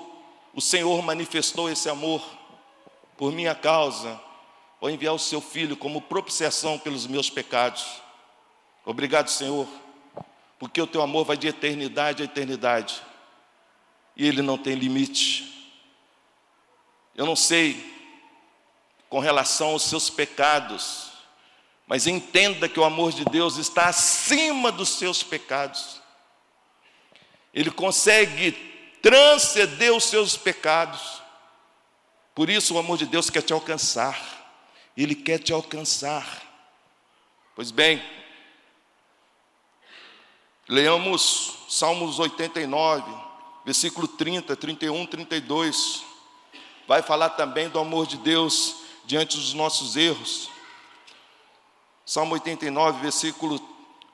o 0.53 0.61
Senhor 0.61 1.01
manifestou 1.01 1.69
esse 1.69 1.89
amor 1.89 2.23
por 3.17 3.31
minha 3.31 3.55
causa, 3.55 4.19
ao 4.81 4.89
enviar 4.89 5.13
o 5.13 5.19
seu 5.19 5.41
filho 5.41 5.77
como 5.77 6.01
propiciação 6.01 6.77
pelos 6.77 7.07
meus 7.07 7.29
pecados. 7.29 8.01
Obrigado, 8.85 9.29
Senhor, 9.29 9.67
porque 10.59 10.81
o 10.81 10.87
teu 10.87 11.01
amor 11.01 11.25
vai 11.25 11.37
de 11.37 11.47
eternidade 11.47 12.21
a 12.21 12.25
eternidade, 12.25 13.01
e 14.15 14.27
ele 14.27 14.41
não 14.41 14.57
tem 14.57 14.75
limite. 14.75 15.73
Eu 17.15 17.25
não 17.25 17.35
sei 17.35 17.93
com 19.09 19.19
relação 19.19 19.69
aos 19.69 19.83
seus 19.83 20.09
pecados, 20.09 21.11
mas 21.87 22.07
entenda 22.07 22.67
que 22.67 22.79
o 22.79 22.83
amor 22.83 23.11
de 23.13 23.23
Deus 23.25 23.57
está 23.57 23.87
acima 23.87 24.71
dos 24.71 24.89
seus 24.89 25.23
pecados. 25.23 26.01
Ele 27.53 27.71
consegue 27.71 28.51
transcender 29.01 29.93
os 29.93 30.03
seus 30.05 30.35
pecados. 30.35 31.21
Por 32.33 32.49
isso 32.49 32.73
o 32.75 32.77
amor 32.77 32.97
de 32.97 33.05
Deus 33.05 33.29
quer 33.29 33.43
te 33.43 33.53
alcançar. 33.53 34.34
Ele 34.95 35.15
quer 35.15 35.39
te 35.39 35.51
alcançar. 35.51 36.41
Pois 37.55 37.71
bem, 37.71 38.03
leamos 40.67 41.55
Salmos 41.69 42.19
89, 42.19 43.03
versículo 43.65 44.07
30, 44.07 44.55
31, 44.55 45.05
32. 45.05 46.03
Vai 46.87 47.01
falar 47.01 47.31
também 47.31 47.67
do 47.69 47.79
amor 47.79 48.05
de 48.05 48.17
Deus 48.17 48.77
diante 49.05 49.35
dos 49.37 49.53
nossos 49.53 49.95
erros. 49.95 50.49
Salmo 52.05 52.33
89, 52.35 53.01
versículo 53.01 53.59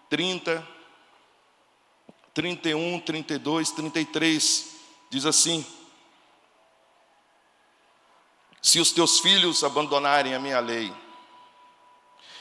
30, 0.10 0.66
31, 2.34 3.00
32, 3.02 3.72
33, 3.72 4.76
diz 5.10 5.26
assim: 5.26 5.66
Se 8.62 8.80
os 8.80 8.92
teus 8.92 9.20
filhos 9.20 9.64
abandonarem 9.64 10.36
a 10.36 10.40
minha 10.40 10.60
lei 10.60 10.94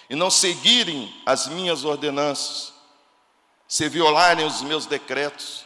e 0.09 0.15
não 0.15 0.31
seguirem 0.31 1.15
as 1.25 1.47
minhas 1.47 1.85
ordenanças, 1.85 2.73
se 3.67 3.89
violarem 3.89 4.45
os 4.45 4.61
meus 4.63 4.85
decretos 4.85 5.65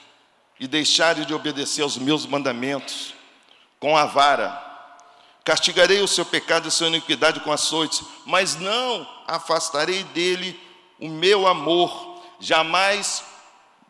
e 0.61 0.69
deixarem 0.69 1.25
de 1.25 1.35
obedecer 1.35 1.83
aos 1.83 1.97
meus 1.97 2.27
mandamentos, 2.27 3.15
com 3.81 3.97
a 3.97 4.05
vara, 4.05 4.63
castigarei 5.43 6.01
o 6.01 6.09
seu 6.09 6.25
pecado 6.25 6.69
e 6.69 6.71
sua 6.71 6.87
iniquidade 6.87 7.41
com 7.41 7.51
açoites, 7.51 8.03
mas 8.25 8.57
não 8.57 9.09
afastarei 9.27 10.05
dele 10.05 10.59
o 10.99 11.09
meu 11.09 11.47
amor, 11.47 12.23
jamais 12.39 13.25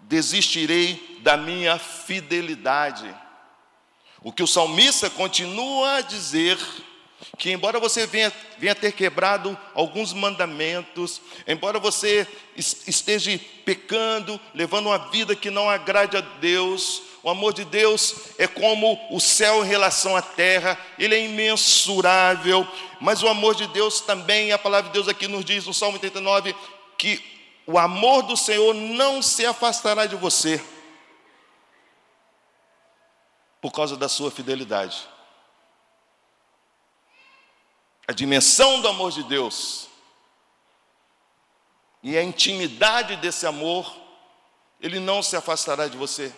desistirei 0.03 1.21
da 1.23 1.37
minha 1.37 1.79
fidelidade. 1.79 3.15
O 4.25 4.33
que 4.33 4.43
o 4.43 4.47
salmista 4.47 5.11
continua 5.11 5.97
a 5.97 6.01
dizer, 6.01 6.59
que 7.37 7.53
embora 7.53 7.79
você 7.79 8.07
venha, 8.07 8.33
venha 8.57 8.75
ter 8.75 8.93
quebrado 8.93 9.55
alguns 9.75 10.15
mandamentos, 10.15 11.21
embora 11.47 11.79
você 11.79 12.27
esteja 12.57 13.39
pecando, 13.67 14.41
levando 14.55 14.87
uma 14.87 14.97
vida 15.11 15.37
que 15.37 15.51
não 15.51 15.69
agrade 15.69 16.17
a 16.17 16.23
Deus, 16.23 17.03
o 17.23 17.29
amor 17.29 17.53
de 17.53 17.67
Deus 17.67 18.15
é 18.39 18.47
como 18.47 18.99
o 19.11 19.21
céu 19.21 19.63
em 19.63 19.69
relação 19.69 20.17
à 20.17 20.23
terra, 20.23 20.79
ele 20.99 21.15
é 21.15 21.23
imensurável, 21.27 22.67
mas 23.03 23.23
o 23.23 23.29
amor 23.29 23.55
de 23.55 23.67
Deus 23.67 24.01
também, 24.01 24.53
a 24.53 24.59
palavra 24.59 24.89
de 24.89 24.95
Deus 24.95 25.07
aqui 25.07 25.29
nos 25.29 25.45
diz 25.45 25.67
no 25.67 25.75
Salmo 25.75 25.99
89, 25.99 26.57
que 26.97 27.23
o 27.67 27.79
amor 27.79 28.23
do 28.23 28.39
Senhor 28.39 28.73
não 28.73 29.21
se 29.21 29.45
afastará 29.45 30.07
de 30.07 30.17
você 30.17 30.59
por 33.65 33.73
causa 33.73 33.97
da 33.97 34.11
sua 34.11 34.31
fidelidade. 34.31 35.09
A 38.07 38.13
dimensão 38.13 38.83
do 38.83 38.89
amor 38.89 39.11
de 39.11 39.23
Deus 39.23 39.89
e 42.03 42.15
a 42.15 42.23
intimidade 42.23 43.17
desse 43.17 43.47
amor, 43.47 43.91
ele 44.79 45.01
não 45.01 45.23
se 45.23 45.35
afastará 45.35 45.89
de 45.89 45.97
você. 45.97 46.31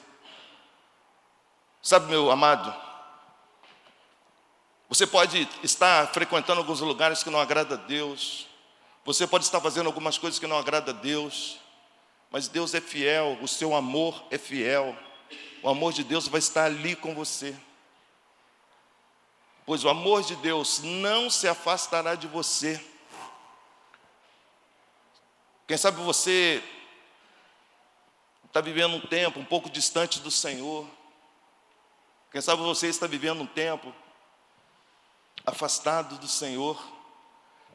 Sabe, 1.83 2.07
meu 2.07 2.31
amado, 2.31 2.73
você 4.89 5.05
pode 5.05 5.49
estar 5.65 6.07
frequentando 6.15 6.61
alguns 6.61 6.79
lugares 6.79 7.25
que 7.25 7.31
não 7.31 7.41
agrada 7.41 7.75
a 7.75 7.79
Deus, 7.79 8.47
você 9.05 9.27
pode 9.27 9.45
estar 9.45 9.61
fazendo 9.61 9.89
algumas 9.89 10.17
coisas 10.17 10.39
que 10.39 10.47
não 10.47 10.59
agrada 10.59 10.93
a 10.93 10.95
Deus, 10.95 11.59
mas 12.31 12.47
Deus 12.47 12.73
é 12.73 12.81
fiel, 12.81 13.37
o 13.43 13.49
seu 13.49 13.75
amor 13.75 14.25
é 14.31 14.39
fiel. 14.39 14.97
O 15.63 15.69
amor 15.69 15.93
de 15.93 16.05
Deus 16.05 16.29
vai 16.29 16.39
estar 16.39 16.65
ali 16.65 16.95
com 16.95 17.15
você. 17.15 17.57
Pois 19.65 19.85
o 19.85 19.89
amor 19.89 20.23
de 20.23 20.37
Deus 20.37 20.81
não 20.83 21.29
se 21.29 21.49
afastará 21.49 22.15
de 22.15 22.27
você. 22.27 22.85
Quem 25.67 25.77
sabe 25.77 26.01
você 26.03 26.63
está 28.45 28.61
vivendo 28.61 28.97
um 28.97 29.01
tempo 29.01 29.41
um 29.41 29.45
pouco 29.45 29.69
distante 29.69 30.21
do 30.21 30.31
Senhor. 30.31 30.89
Quem 32.31 32.41
sabe 32.41 32.63
você 32.63 32.87
está 32.89 33.07
vivendo 33.07 33.43
um 33.43 33.47
tempo 33.47 33.93
afastado 35.45 36.19
do 36.19 36.29
Senhor 36.29 36.97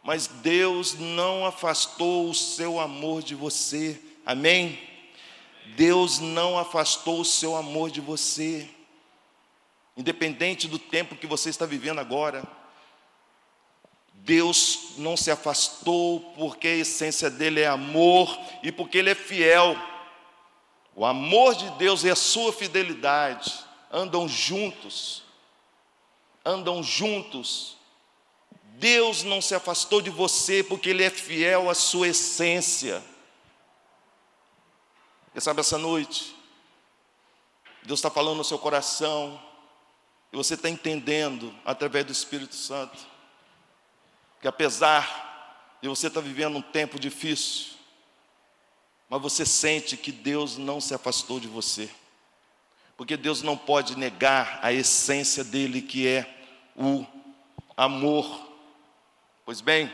mas 0.03 0.27
Deus 0.27 0.95
não 0.95 1.45
afastou 1.45 2.29
o 2.29 2.33
seu 2.33 2.79
amor 2.79 3.21
de 3.21 3.35
você, 3.35 4.01
amém? 4.25 4.79
Deus 5.75 6.19
não 6.19 6.57
afastou 6.57 7.21
o 7.21 7.25
seu 7.25 7.55
amor 7.55 7.91
de 7.91 8.01
você, 8.01 8.69
independente 9.95 10.67
do 10.67 10.79
tempo 10.79 11.15
que 11.15 11.27
você 11.27 11.49
está 11.49 11.65
vivendo 11.65 11.99
agora. 11.99 12.43
Deus 14.13 14.93
não 14.97 15.17
se 15.17 15.31
afastou 15.31 16.19
porque 16.35 16.67
a 16.67 16.77
essência 16.77 17.29
dele 17.29 17.61
é 17.61 17.67
amor 17.67 18.37
e 18.61 18.71
porque 18.71 18.97
ele 18.97 19.09
é 19.09 19.15
fiel. 19.15 19.75
O 20.95 21.05
amor 21.05 21.55
de 21.55 21.69
Deus 21.71 22.03
e 22.03 22.09
a 22.09 22.15
sua 22.15 22.53
fidelidade 22.53 23.51
andam 23.91 24.27
juntos, 24.27 25.23
andam 26.45 26.83
juntos 26.83 27.77
Deus 28.81 29.21
não 29.21 29.39
se 29.39 29.53
afastou 29.53 30.01
de 30.01 30.09
você 30.09 30.63
porque 30.63 30.89
Ele 30.89 31.03
é 31.03 31.09
fiel 31.11 31.69
à 31.69 31.75
sua 31.75 32.07
essência. 32.07 33.03
Quem 35.31 35.39
sabe 35.39 35.61
essa 35.61 35.77
noite, 35.77 36.35
Deus 37.83 37.99
está 37.99 38.09
falando 38.09 38.37
no 38.37 38.43
seu 38.43 38.59
coração, 38.59 39.41
e 40.31 40.37
você 40.37 40.55
está 40.55 40.69
entendendo 40.69 41.53
através 41.65 42.05
do 42.05 42.11
Espírito 42.11 42.55
Santo, 42.55 42.97
que 44.41 44.47
apesar 44.47 45.77
de 45.81 45.87
você 45.87 46.07
estar 46.07 46.21
vivendo 46.21 46.57
um 46.57 46.61
tempo 46.61 46.99
difícil, 46.99 47.71
mas 49.09 49.21
você 49.21 49.45
sente 49.45 49.97
que 49.97 50.11
Deus 50.11 50.57
não 50.57 50.79
se 50.79 50.93
afastou 50.93 51.39
de 51.39 51.47
você, 51.47 51.89
porque 52.95 53.17
Deus 53.17 53.41
não 53.41 53.57
pode 53.57 53.97
negar 53.97 54.59
a 54.61 54.71
essência 54.71 55.43
dele, 55.43 55.81
que 55.81 56.07
é 56.07 56.43
o 56.75 57.05
amor. 57.75 58.49
Pois 59.43 59.59
bem, 59.59 59.91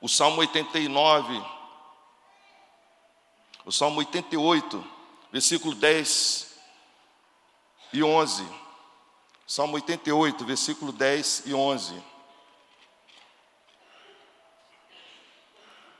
o 0.00 0.08
Salmo 0.08 0.40
89, 0.40 1.59
o 3.70 3.72
Salmo 3.72 4.00
88, 4.00 4.84
versículo 5.30 5.76
10 5.76 6.56
e 7.92 8.02
11. 8.02 8.44
Salmo 9.46 9.74
88, 9.74 10.44
versículo 10.44 10.90
10 10.90 11.44
e 11.46 11.54
11. 11.54 12.02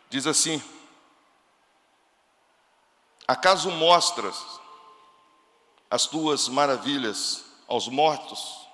Diz 0.09 0.27
assim: 0.27 0.61
Acaso 3.29 3.71
mostras 3.71 4.59
as 5.89 6.07
tuas 6.07 6.49
maravilhas 6.49 7.45
aos 7.69 7.87
mortos? 7.87 8.67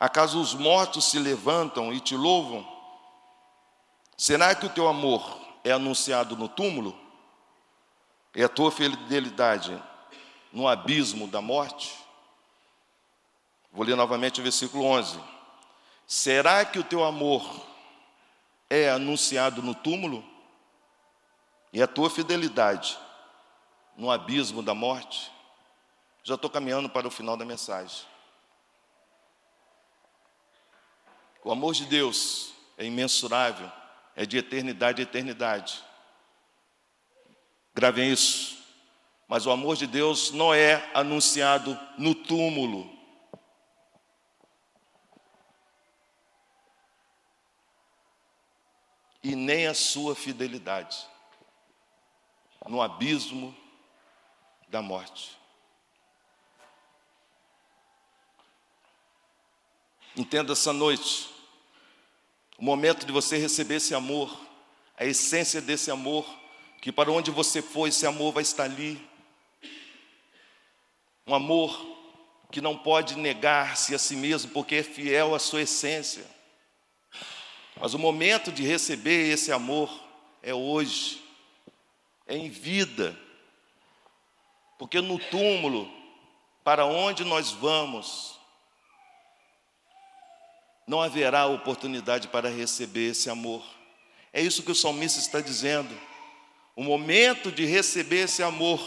Acaso 0.00 0.40
os 0.40 0.52
mortos 0.52 1.12
se 1.12 1.20
levantam 1.20 1.92
e 1.92 2.00
te 2.00 2.16
louvam? 2.16 2.66
Será 4.16 4.52
que 4.52 4.66
o 4.66 4.70
teu 4.70 4.88
amor 4.88 5.38
é 5.62 5.70
anunciado 5.70 6.36
no 6.36 6.48
túmulo? 6.48 7.03
E 8.34 8.42
a 8.42 8.48
tua 8.48 8.72
fidelidade 8.72 9.80
no 10.52 10.66
abismo 10.66 11.28
da 11.28 11.40
morte? 11.40 11.94
Vou 13.72 13.84
ler 13.84 13.96
novamente 13.96 14.40
o 14.40 14.42
versículo 14.42 14.84
11. 14.84 15.20
Será 16.06 16.64
que 16.64 16.78
o 16.78 16.84
teu 16.84 17.04
amor 17.04 17.44
é 18.68 18.90
anunciado 18.90 19.62
no 19.62 19.74
túmulo? 19.74 20.24
E 21.72 21.82
a 21.82 21.86
tua 21.86 22.10
fidelidade 22.10 22.98
no 23.96 24.10
abismo 24.10 24.62
da 24.62 24.74
morte? 24.74 25.30
Já 26.22 26.34
estou 26.34 26.50
caminhando 26.50 26.88
para 26.88 27.06
o 27.06 27.10
final 27.10 27.36
da 27.36 27.44
mensagem. 27.44 28.06
O 31.44 31.52
amor 31.52 31.74
de 31.74 31.84
Deus 31.84 32.54
é 32.78 32.84
imensurável, 32.84 33.70
é 34.16 34.24
de 34.24 34.38
eternidade 34.38 35.02
a 35.02 35.04
eternidade. 35.04 35.84
Gravem 37.74 38.12
isso. 38.12 38.54
Mas 39.26 39.46
o 39.46 39.50
amor 39.50 39.76
de 39.76 39.86
Deus 39.86 40.30
não 40.30 40.54
é 40.54 40.90
anunciado 40.94 41.78
no 41.98 42.14
túmulo. 42.14 42.92
E 49.22 49.34
nem 49.34 49.66
a 49.66 49.74
sua 49.74 50.14
fidelidade. 50.14 51.12
no 52.66 52.80
abismo 52.80 53.54
da 54.68 54.80
morte. 54.80 55.38
Entenda 60.16 60.52
essa 60.54 60.72
noite, 60.72 61.28
o 62.56 62.64
momento 62.64 63.04
de 63.04 63.12
você 63.12 63.36
receber 63.36 63.74
esse 63.74 63.94
amor, 63.94 64.34
a 64.96 65.04
essência 65.04 65.60
desse 65.60 65.90
amor, 65.90 66.24
que 66.84 66.92
para 66.92 67.10
onde 67.10 67.30
você 67.30 67.62
for, 67.62 67.88
esse 67.88 68.06
amor 68.06 68.30
vai 68.30 68.42
estar 68.42 68.64
ali. 68.64 69.00
Um 71.26 71.34
amor 71.34 71.82
que 72.52 72.60
não 72.60 72.76
pode 72.76 73.16
negar-se 73.16 73.94
a 73.94 73.98
si 73.98 74.14
mesmo, 74.14 74.50
porque 74.50 74.74
é 74.74 74.82
fiel 74.82 75.34
à 75.34 75.38
sua 75.38 75.62
essência. 75.62 76.26
Mas 77.80 77.94
o 77.94 77.98
momento 77.98 78.52
de 78.52 78.62
receber 78.62 79.32
esse 79.32 79.50
amor 79.50 79.90
é 80.42 80.52
hoje, 80.52 81.24
é 82.26 82.36
em 82.36 82.50
vida, 82.50 83.18
porque 84.78 85.00
no 85.00 85.18
túmulo, 85.18 85.90
para 86.62 86.84
onde 86.84 87.24
nós 87.24 87.50
vamos, 87.50 88.38
não 90.86 91.00
haverá 91.00 91.46
oportunidade 91.46 92.28
para 92.28 92.50
receber 92.50 93.12
esse 93.12 93.30
amor. 93.30 93.64
É 94.34 94.42
isso 94.42 94.62
que 94.62 94.70
o 94.70 94.74
salmista 94.74 95.18
está 95.18 95.40
dizendo. 95.40 95.98
O 96.76 96.82
momento 96.82 97.52
de 97.52 97.64
receber 97.64 98.22
esse 98.22 98.42
amor 98.42 98.80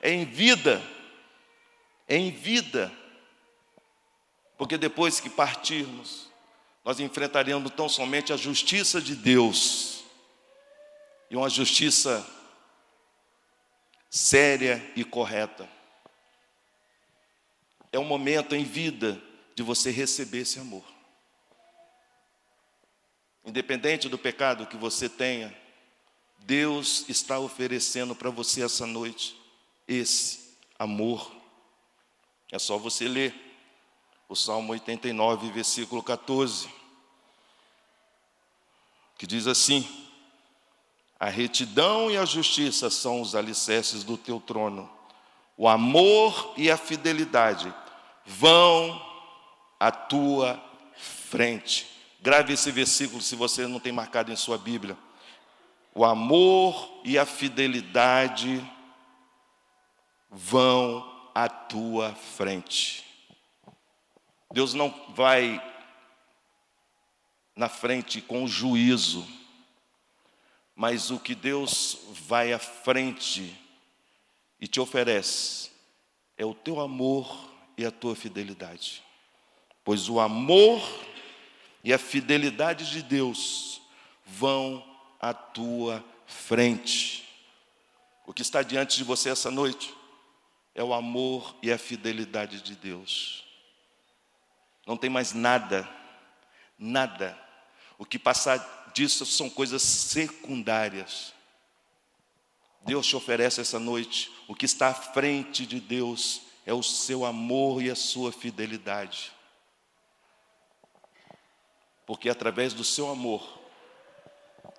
é 0.00 0.10
em 0.10 0.24
vida, 0.24 0.80
é 2.08 2.16
em 2.16 2.30
vida, 2.30 2.92
porque 4.56 4.78
depois 4.78 5.18
que 5.18 5.28
partirmos, 5.28 6.30
nós 6.84 7.00
enfrentaremos 7.00 7.72
tão 7.72 7.88
somente 7.88 8.32
a 8.32 8.36
justiça 8.36 9.00
de 9.00 9.16
Deus, 9.16 10.04
e 11.30 11.36
uma 11.36 11.48
justiça 11.48 12.24
séria 14.10 14.92
e 14.94 15.02
correta. 15.02 15.68
É 17.90 17.98
um 17.98 18.04
momento 18.04 18.54
em 18.54 18.64
vida 18.64 19.20
de 19.54 19.62
você 19.62 19.90
receber 19.90 20.40
esse 20.40 20.58
amor. 20.58 20.84
Independente 23.44 24.08
do 24.08 24.18
pecado 24.18 24.66
que 24.66 24.76
você 24.76 25.08
tenha, 25.08 25.61
Deus 26.44 27.04
está 27.08 27.38
oferecendo 27.38 28.14
para 28.14 28.30
você 28.30 28.62
essa 28.62 28.86
noite 28.86 29.40
esse 29.86 30.56
amor. 30.78 31.30
É 32.50 32.58
só 32.58 32.76
você 32.76 33.08
ler 33.08 33.34
o 34.28 34.34
Salmo 34.34 34.72
89, 34.72 35.50
versículo 35.50 36.02
14, 36.02 36.68
que 39.18 39.26
diz 39.26 39.46
assim: 39.46 39.86
A 41.18 41.28
retidão 41.28 42.10
e 42.10 42.16
a 42.16 42.24
justiça 42.24 42.90
são 42.90 43.20
os 43.20 43.34
alicerces 43.34 44.04
do 44.04 44.16
teu 44.16 44.40
trono, 44.40 44.90
o 45.56 45.68
amor 45.68 46.54
e 46.56 46.70
a 46.70 46.76
fidelidade 46.76 47.72
vão 48.24 49.00
à 49.78 49.90
tua 49.90 50.62
frente. 50.96 51.86
Grave 52.20 52.52
esse 52.52 52.70
versículo 52.70 53.20
se 53.20 53.34
você 53.34 53.66
não 53.66 53.80
tem 53.80 53.92
marcado 53.92 54.30
em 54.30 54.36
sua 54.36 54.56
Bíblia. 54.56 54.96
O 55.94 56.04
amor 56.04 57.00
e 57.04 57.18
a 57.18 57.26
fidelidade 57.26 58.66
vão 60.30 61.30
à 61.34 61.48
tua 61.48 62.14
frente. 62.14 63.04
Deus 64.50 64.72
não 64.72 64.94
vai 65.14 65.60
na 67.54 67.68
frente 67.68 68.20
com 68.20 68.46
juízo, 68.46 69.26
mas 70.74 71.10
o 71.10 71.20
que 71.20 71.34
Deus 71.34 71.98
vai 72.26 72.52
à 72.52 72.58
frente 72.58 73.58
e 74.58 74.66
te 74.66 74.80
oferece 74.80 75.70
é 76.36 76.44
o 76.46 76.54
teu 76.54 76.80
amor 76.80 77.50
e 77.76 77.84
a 77.84 77.90
tua 77.90 78.16
fidelidade. 78.16 79.02
Pois 79.84 80.08
o 80.08 80.18
amor 80.18 80.82
e 81.84 81.92
a 81.92 81.98
fidelidade 81.98 82.90
de 82.90 83.02
Deus 83.02 83.82
vão 84.24 84.91
à 85.22 85.32
tua 85.32 86.04
frente. 86.26 87.26
O 88.26 88.34
que 88.34 88.42
está 88.42 88.62
diante 88.62 88.98
de 88.98 89.04
você 89.04 89.30
essa 89.30 89.50
noite 89.50 89.94
é 90.74 90.84
o 90.84 90.92
amor 90.92 91.56
e 91.62 91.72
a 91.72 91.78
fidelidade 91.78 92.60
de 92.60 92.74
Deus. 92.74 93.44
Não 94.86 94.96
tem 94.96 95.08
mais 95.08 95.32
nada, 95.32 95.88
nada. 96.76 97.38
O 97.96 98.04
que 98.04 98.18
passar 98.18 98.90
disso 98.92 99.24
são 99.24 99.48
coisas 99.48 99.80
secundárias. 99.80 101.32
Deus 102.84 103.06
te 103.06 103.14
oferece 103.14 103.60
essa 103.60 103.78
noite, 103.78 104.30
o 104.48 104.54
que 104.56 104.66
está 104.66 104.88
à 104.88 104.94
frente 104.94 105.64
de 105.64 105.78
Deus 105.78 106.42
é 106.66 106.74
o 106.74 106.82
seu 106.82 107.24
amor 107.24 107.80
e 107.80 107.88
a 107.88 107.94
sua 107.94 108.32
fidelidade 108.32 109.32
porque 112.06 112.28
através 112.28 112.74
do 112.74 112.84
seu 112.84 113.08
amor, 113.10 113.61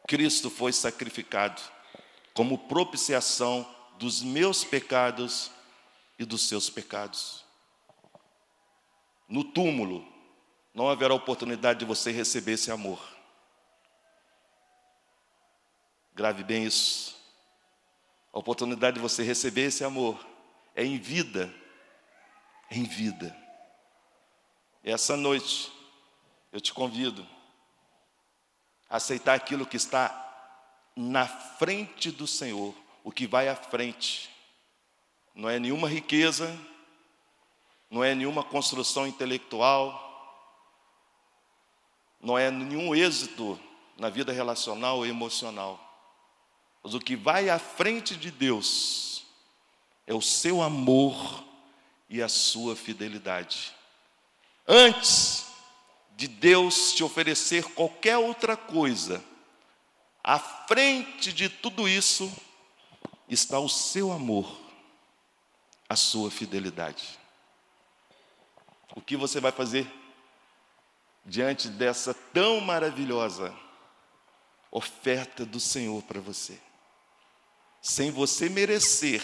Cristo 0.08 0.50
foi 0.50 0.74
sacrificado 0.74 1.62
como 2.34 2.68
propiciação 2.68 3.68
dos 3.98 4.22
meus 4.22 4.64
pecados 4.64 5.52
e 6.18 6.26
dos 6.26 6.48
seus 6.48 6.70
pecados. 6.70 7.46
No 9.28 9.44
túmulo, 9.44 10.06
não 10.74 10.90
haverá 10.90 11.14
oportunidade 11.14 11.80
de 11.80 11.86
você 11.86 12.12
receber 12.12 12.54
esse 12.54 12.72
amor. 12.72 13.00
Grave 16.16 16.44
bem 16.44 16.66
isso. 16.66 17.16
A 18.32 18.40
oportunidade 18.40 18.96
de 18.96 19.02
você 19.02 19.24
receber 19.24 19.64
esse 19.66 19.84
amor 19.84 20.26
é 20.76 20.84
em 20.84 20.98
vida, 20.98 21.54
em 22.70 22.84
vida. 22.84 23.36
Essa 24.84 25.16
noite, 25.16 25.72
eu 26.52 26.60
te 26.60 26.74
convido 26.74 27.26
aceitar 28.94 29.34
aquilo 29.34 29.66
que 29.66 29.76
está 29.76 30.20
na 30.96 31.26
frente 31.28 32.12
do 32.12 32.28
Senhor, 32.28 32.76
o 33.04 33.12
que 33.12 33.26
vai 33.26 33.50
à 33.50 33.56
frente. 33.56 34.30
Não 35.34 35.50
é 35.50 35.58
nenhuma 35.58 35.90
riqueza, 35.90 36.56
não 37.90 38.04
é 38.04 38.14
nenhuma 38.14 38.44
construção 38.44 39.08
intelectual, 39.08 40.00
não 42.22 42.38
é 42.38 42.52
nenhum 42.52 42.94
êxito 42.94 43.60
na 43.98 44.12
vida 44.12 44.32
relacional 44.32 44.98
ou 44.98 45.08
emocional. 45.08 45.80
Mas 46.84 46.94
o 46.94 47.00
que 47.00 47.16
vai 47.16 47.50
à 47.50 47.58
frente 47.58 48.16
de 48.16 48.30
Deus 48.30 49.26
é 50.06 50.14
o 50.14 50.22
seu 50.22 50.62
amor 50.62 51.44
e 52.08 52.22
a 52.22 52.30
sua 52.30 52.76
fidelidade. 52.76 53.74
Antes 54.68 55.52
de 56.16 56.28
Deus 56.28 56.94
te 56.94 57.04
oferecer 57.04 57.64
qualquer 57.74 58.18
outra 58.18 58.56
coisa, 58.56 59.24
à 60.24 60.40
frente 60.40 61.34
de 61.34 61.50
tudo 61.50 61.88
isso 61.88 62.32
está 63.28 63.60
o 63.60 63.68
seu 63.68 64.12
amor, 64.12 64.58
a 65.90 65.96
sua 65.96 66.30
fidelidade. 66.32 67.20
O 68.96 69.02
que 69.02 69.18
você 69.18 69.40
vai 69.40 69.52
fazer 69.52 69.92
diante 71.26 71.68
dessa 71.68 72.14
tão 72.14 72.62
maravilhosa 72.62 73.54
oferta 74.72 75.46
do 75.46 75.60
Senhor 75.60 76.02
para 76.04 76.22
você? 76.22 76.60
Sem 77.82 78.12
você 78.12 78.48
merecer, 78.48 79.22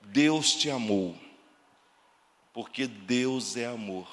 Deus 0.00 0.54
te 0.54 0.70
amou, 0.70 1.18
porque 2.54 2.86
Deus 2.86 3.56
é 3.56 3.66
amor. 3.66 4.08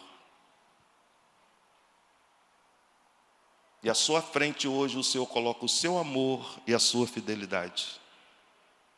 E 3.83 3.89
à 3.89 3.93
sua 3.93 4.21
frente 4.21 4.65
hoje 4.65 4.97
o 4.97 5.03
Senhor 5.03 5.25
coloca 5.27 5.65
o 5.65 5.69
seu 5.69 5.97
amor 5.97 6.57
e 6.65 6.73
a 6.73 6.79
sua 6.79 7.05
fidelidade. 7.05 7.99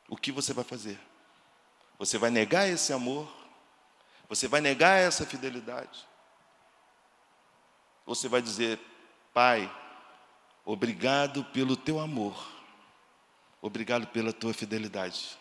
O 0.08 0.15
que 0.15 0.32
você 0.32 0.54
vai 0.54 0.63
fazer? 0.63 1.00
Você 1.98 2.19
vai 2.19 2.30
negar 2.30 2.69
esse 2.69 2.93
amor? 2.93 3.28
Você 4.30 4.48
vai 4.48 4.62
negar 4.62 5.00
essa 5.00 5.26
fidelidade? 5.26 6.08
Você 8.06 8.28
vai 8.28 8.43
dizer, 8.43 8.80
Pai, 9.34 9.71
obrigado 10.63 11.43
pelo 11.45 11.76
teu 11.76 12.00
amor, 12.00 12.48
obrigado 13.62 14.06
pela 14.08 14.32
tua 14.32 14.54
fidelidade. 14.54 15.36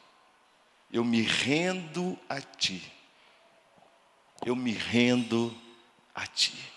Eu 0.91 1.05
me 1.05 1.21
rendo 1.21 2.19
a 2.29 2.41
ti. 2.41 2.91
Eu 4.47 4.57
me 4.57 4.73
rendo 4.73 5.55
a 6.15 6.27
ti. 6.27 6.74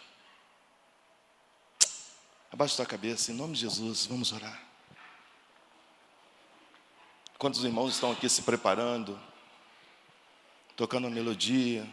Abaixe 2.52 2.76
sua 2.76 2.86
cabeça, 2.86 3.32
em 3.32 3.36
nome 3.36 3.54
de 3.54 3.62
Jesus, 3.62 4.06
vamos 4.06 4.32
orar. 4.32 4.62
Quantos 7.38 7.64
irmãos 7.64 7.94
estão 7.94 8.12
aqui 8.12 8.28
se 8.30 8.42
preparando, 8.42 9.20
tocando 10.76 11.08
a 11.08 11.10
melodia, 11.10 11.88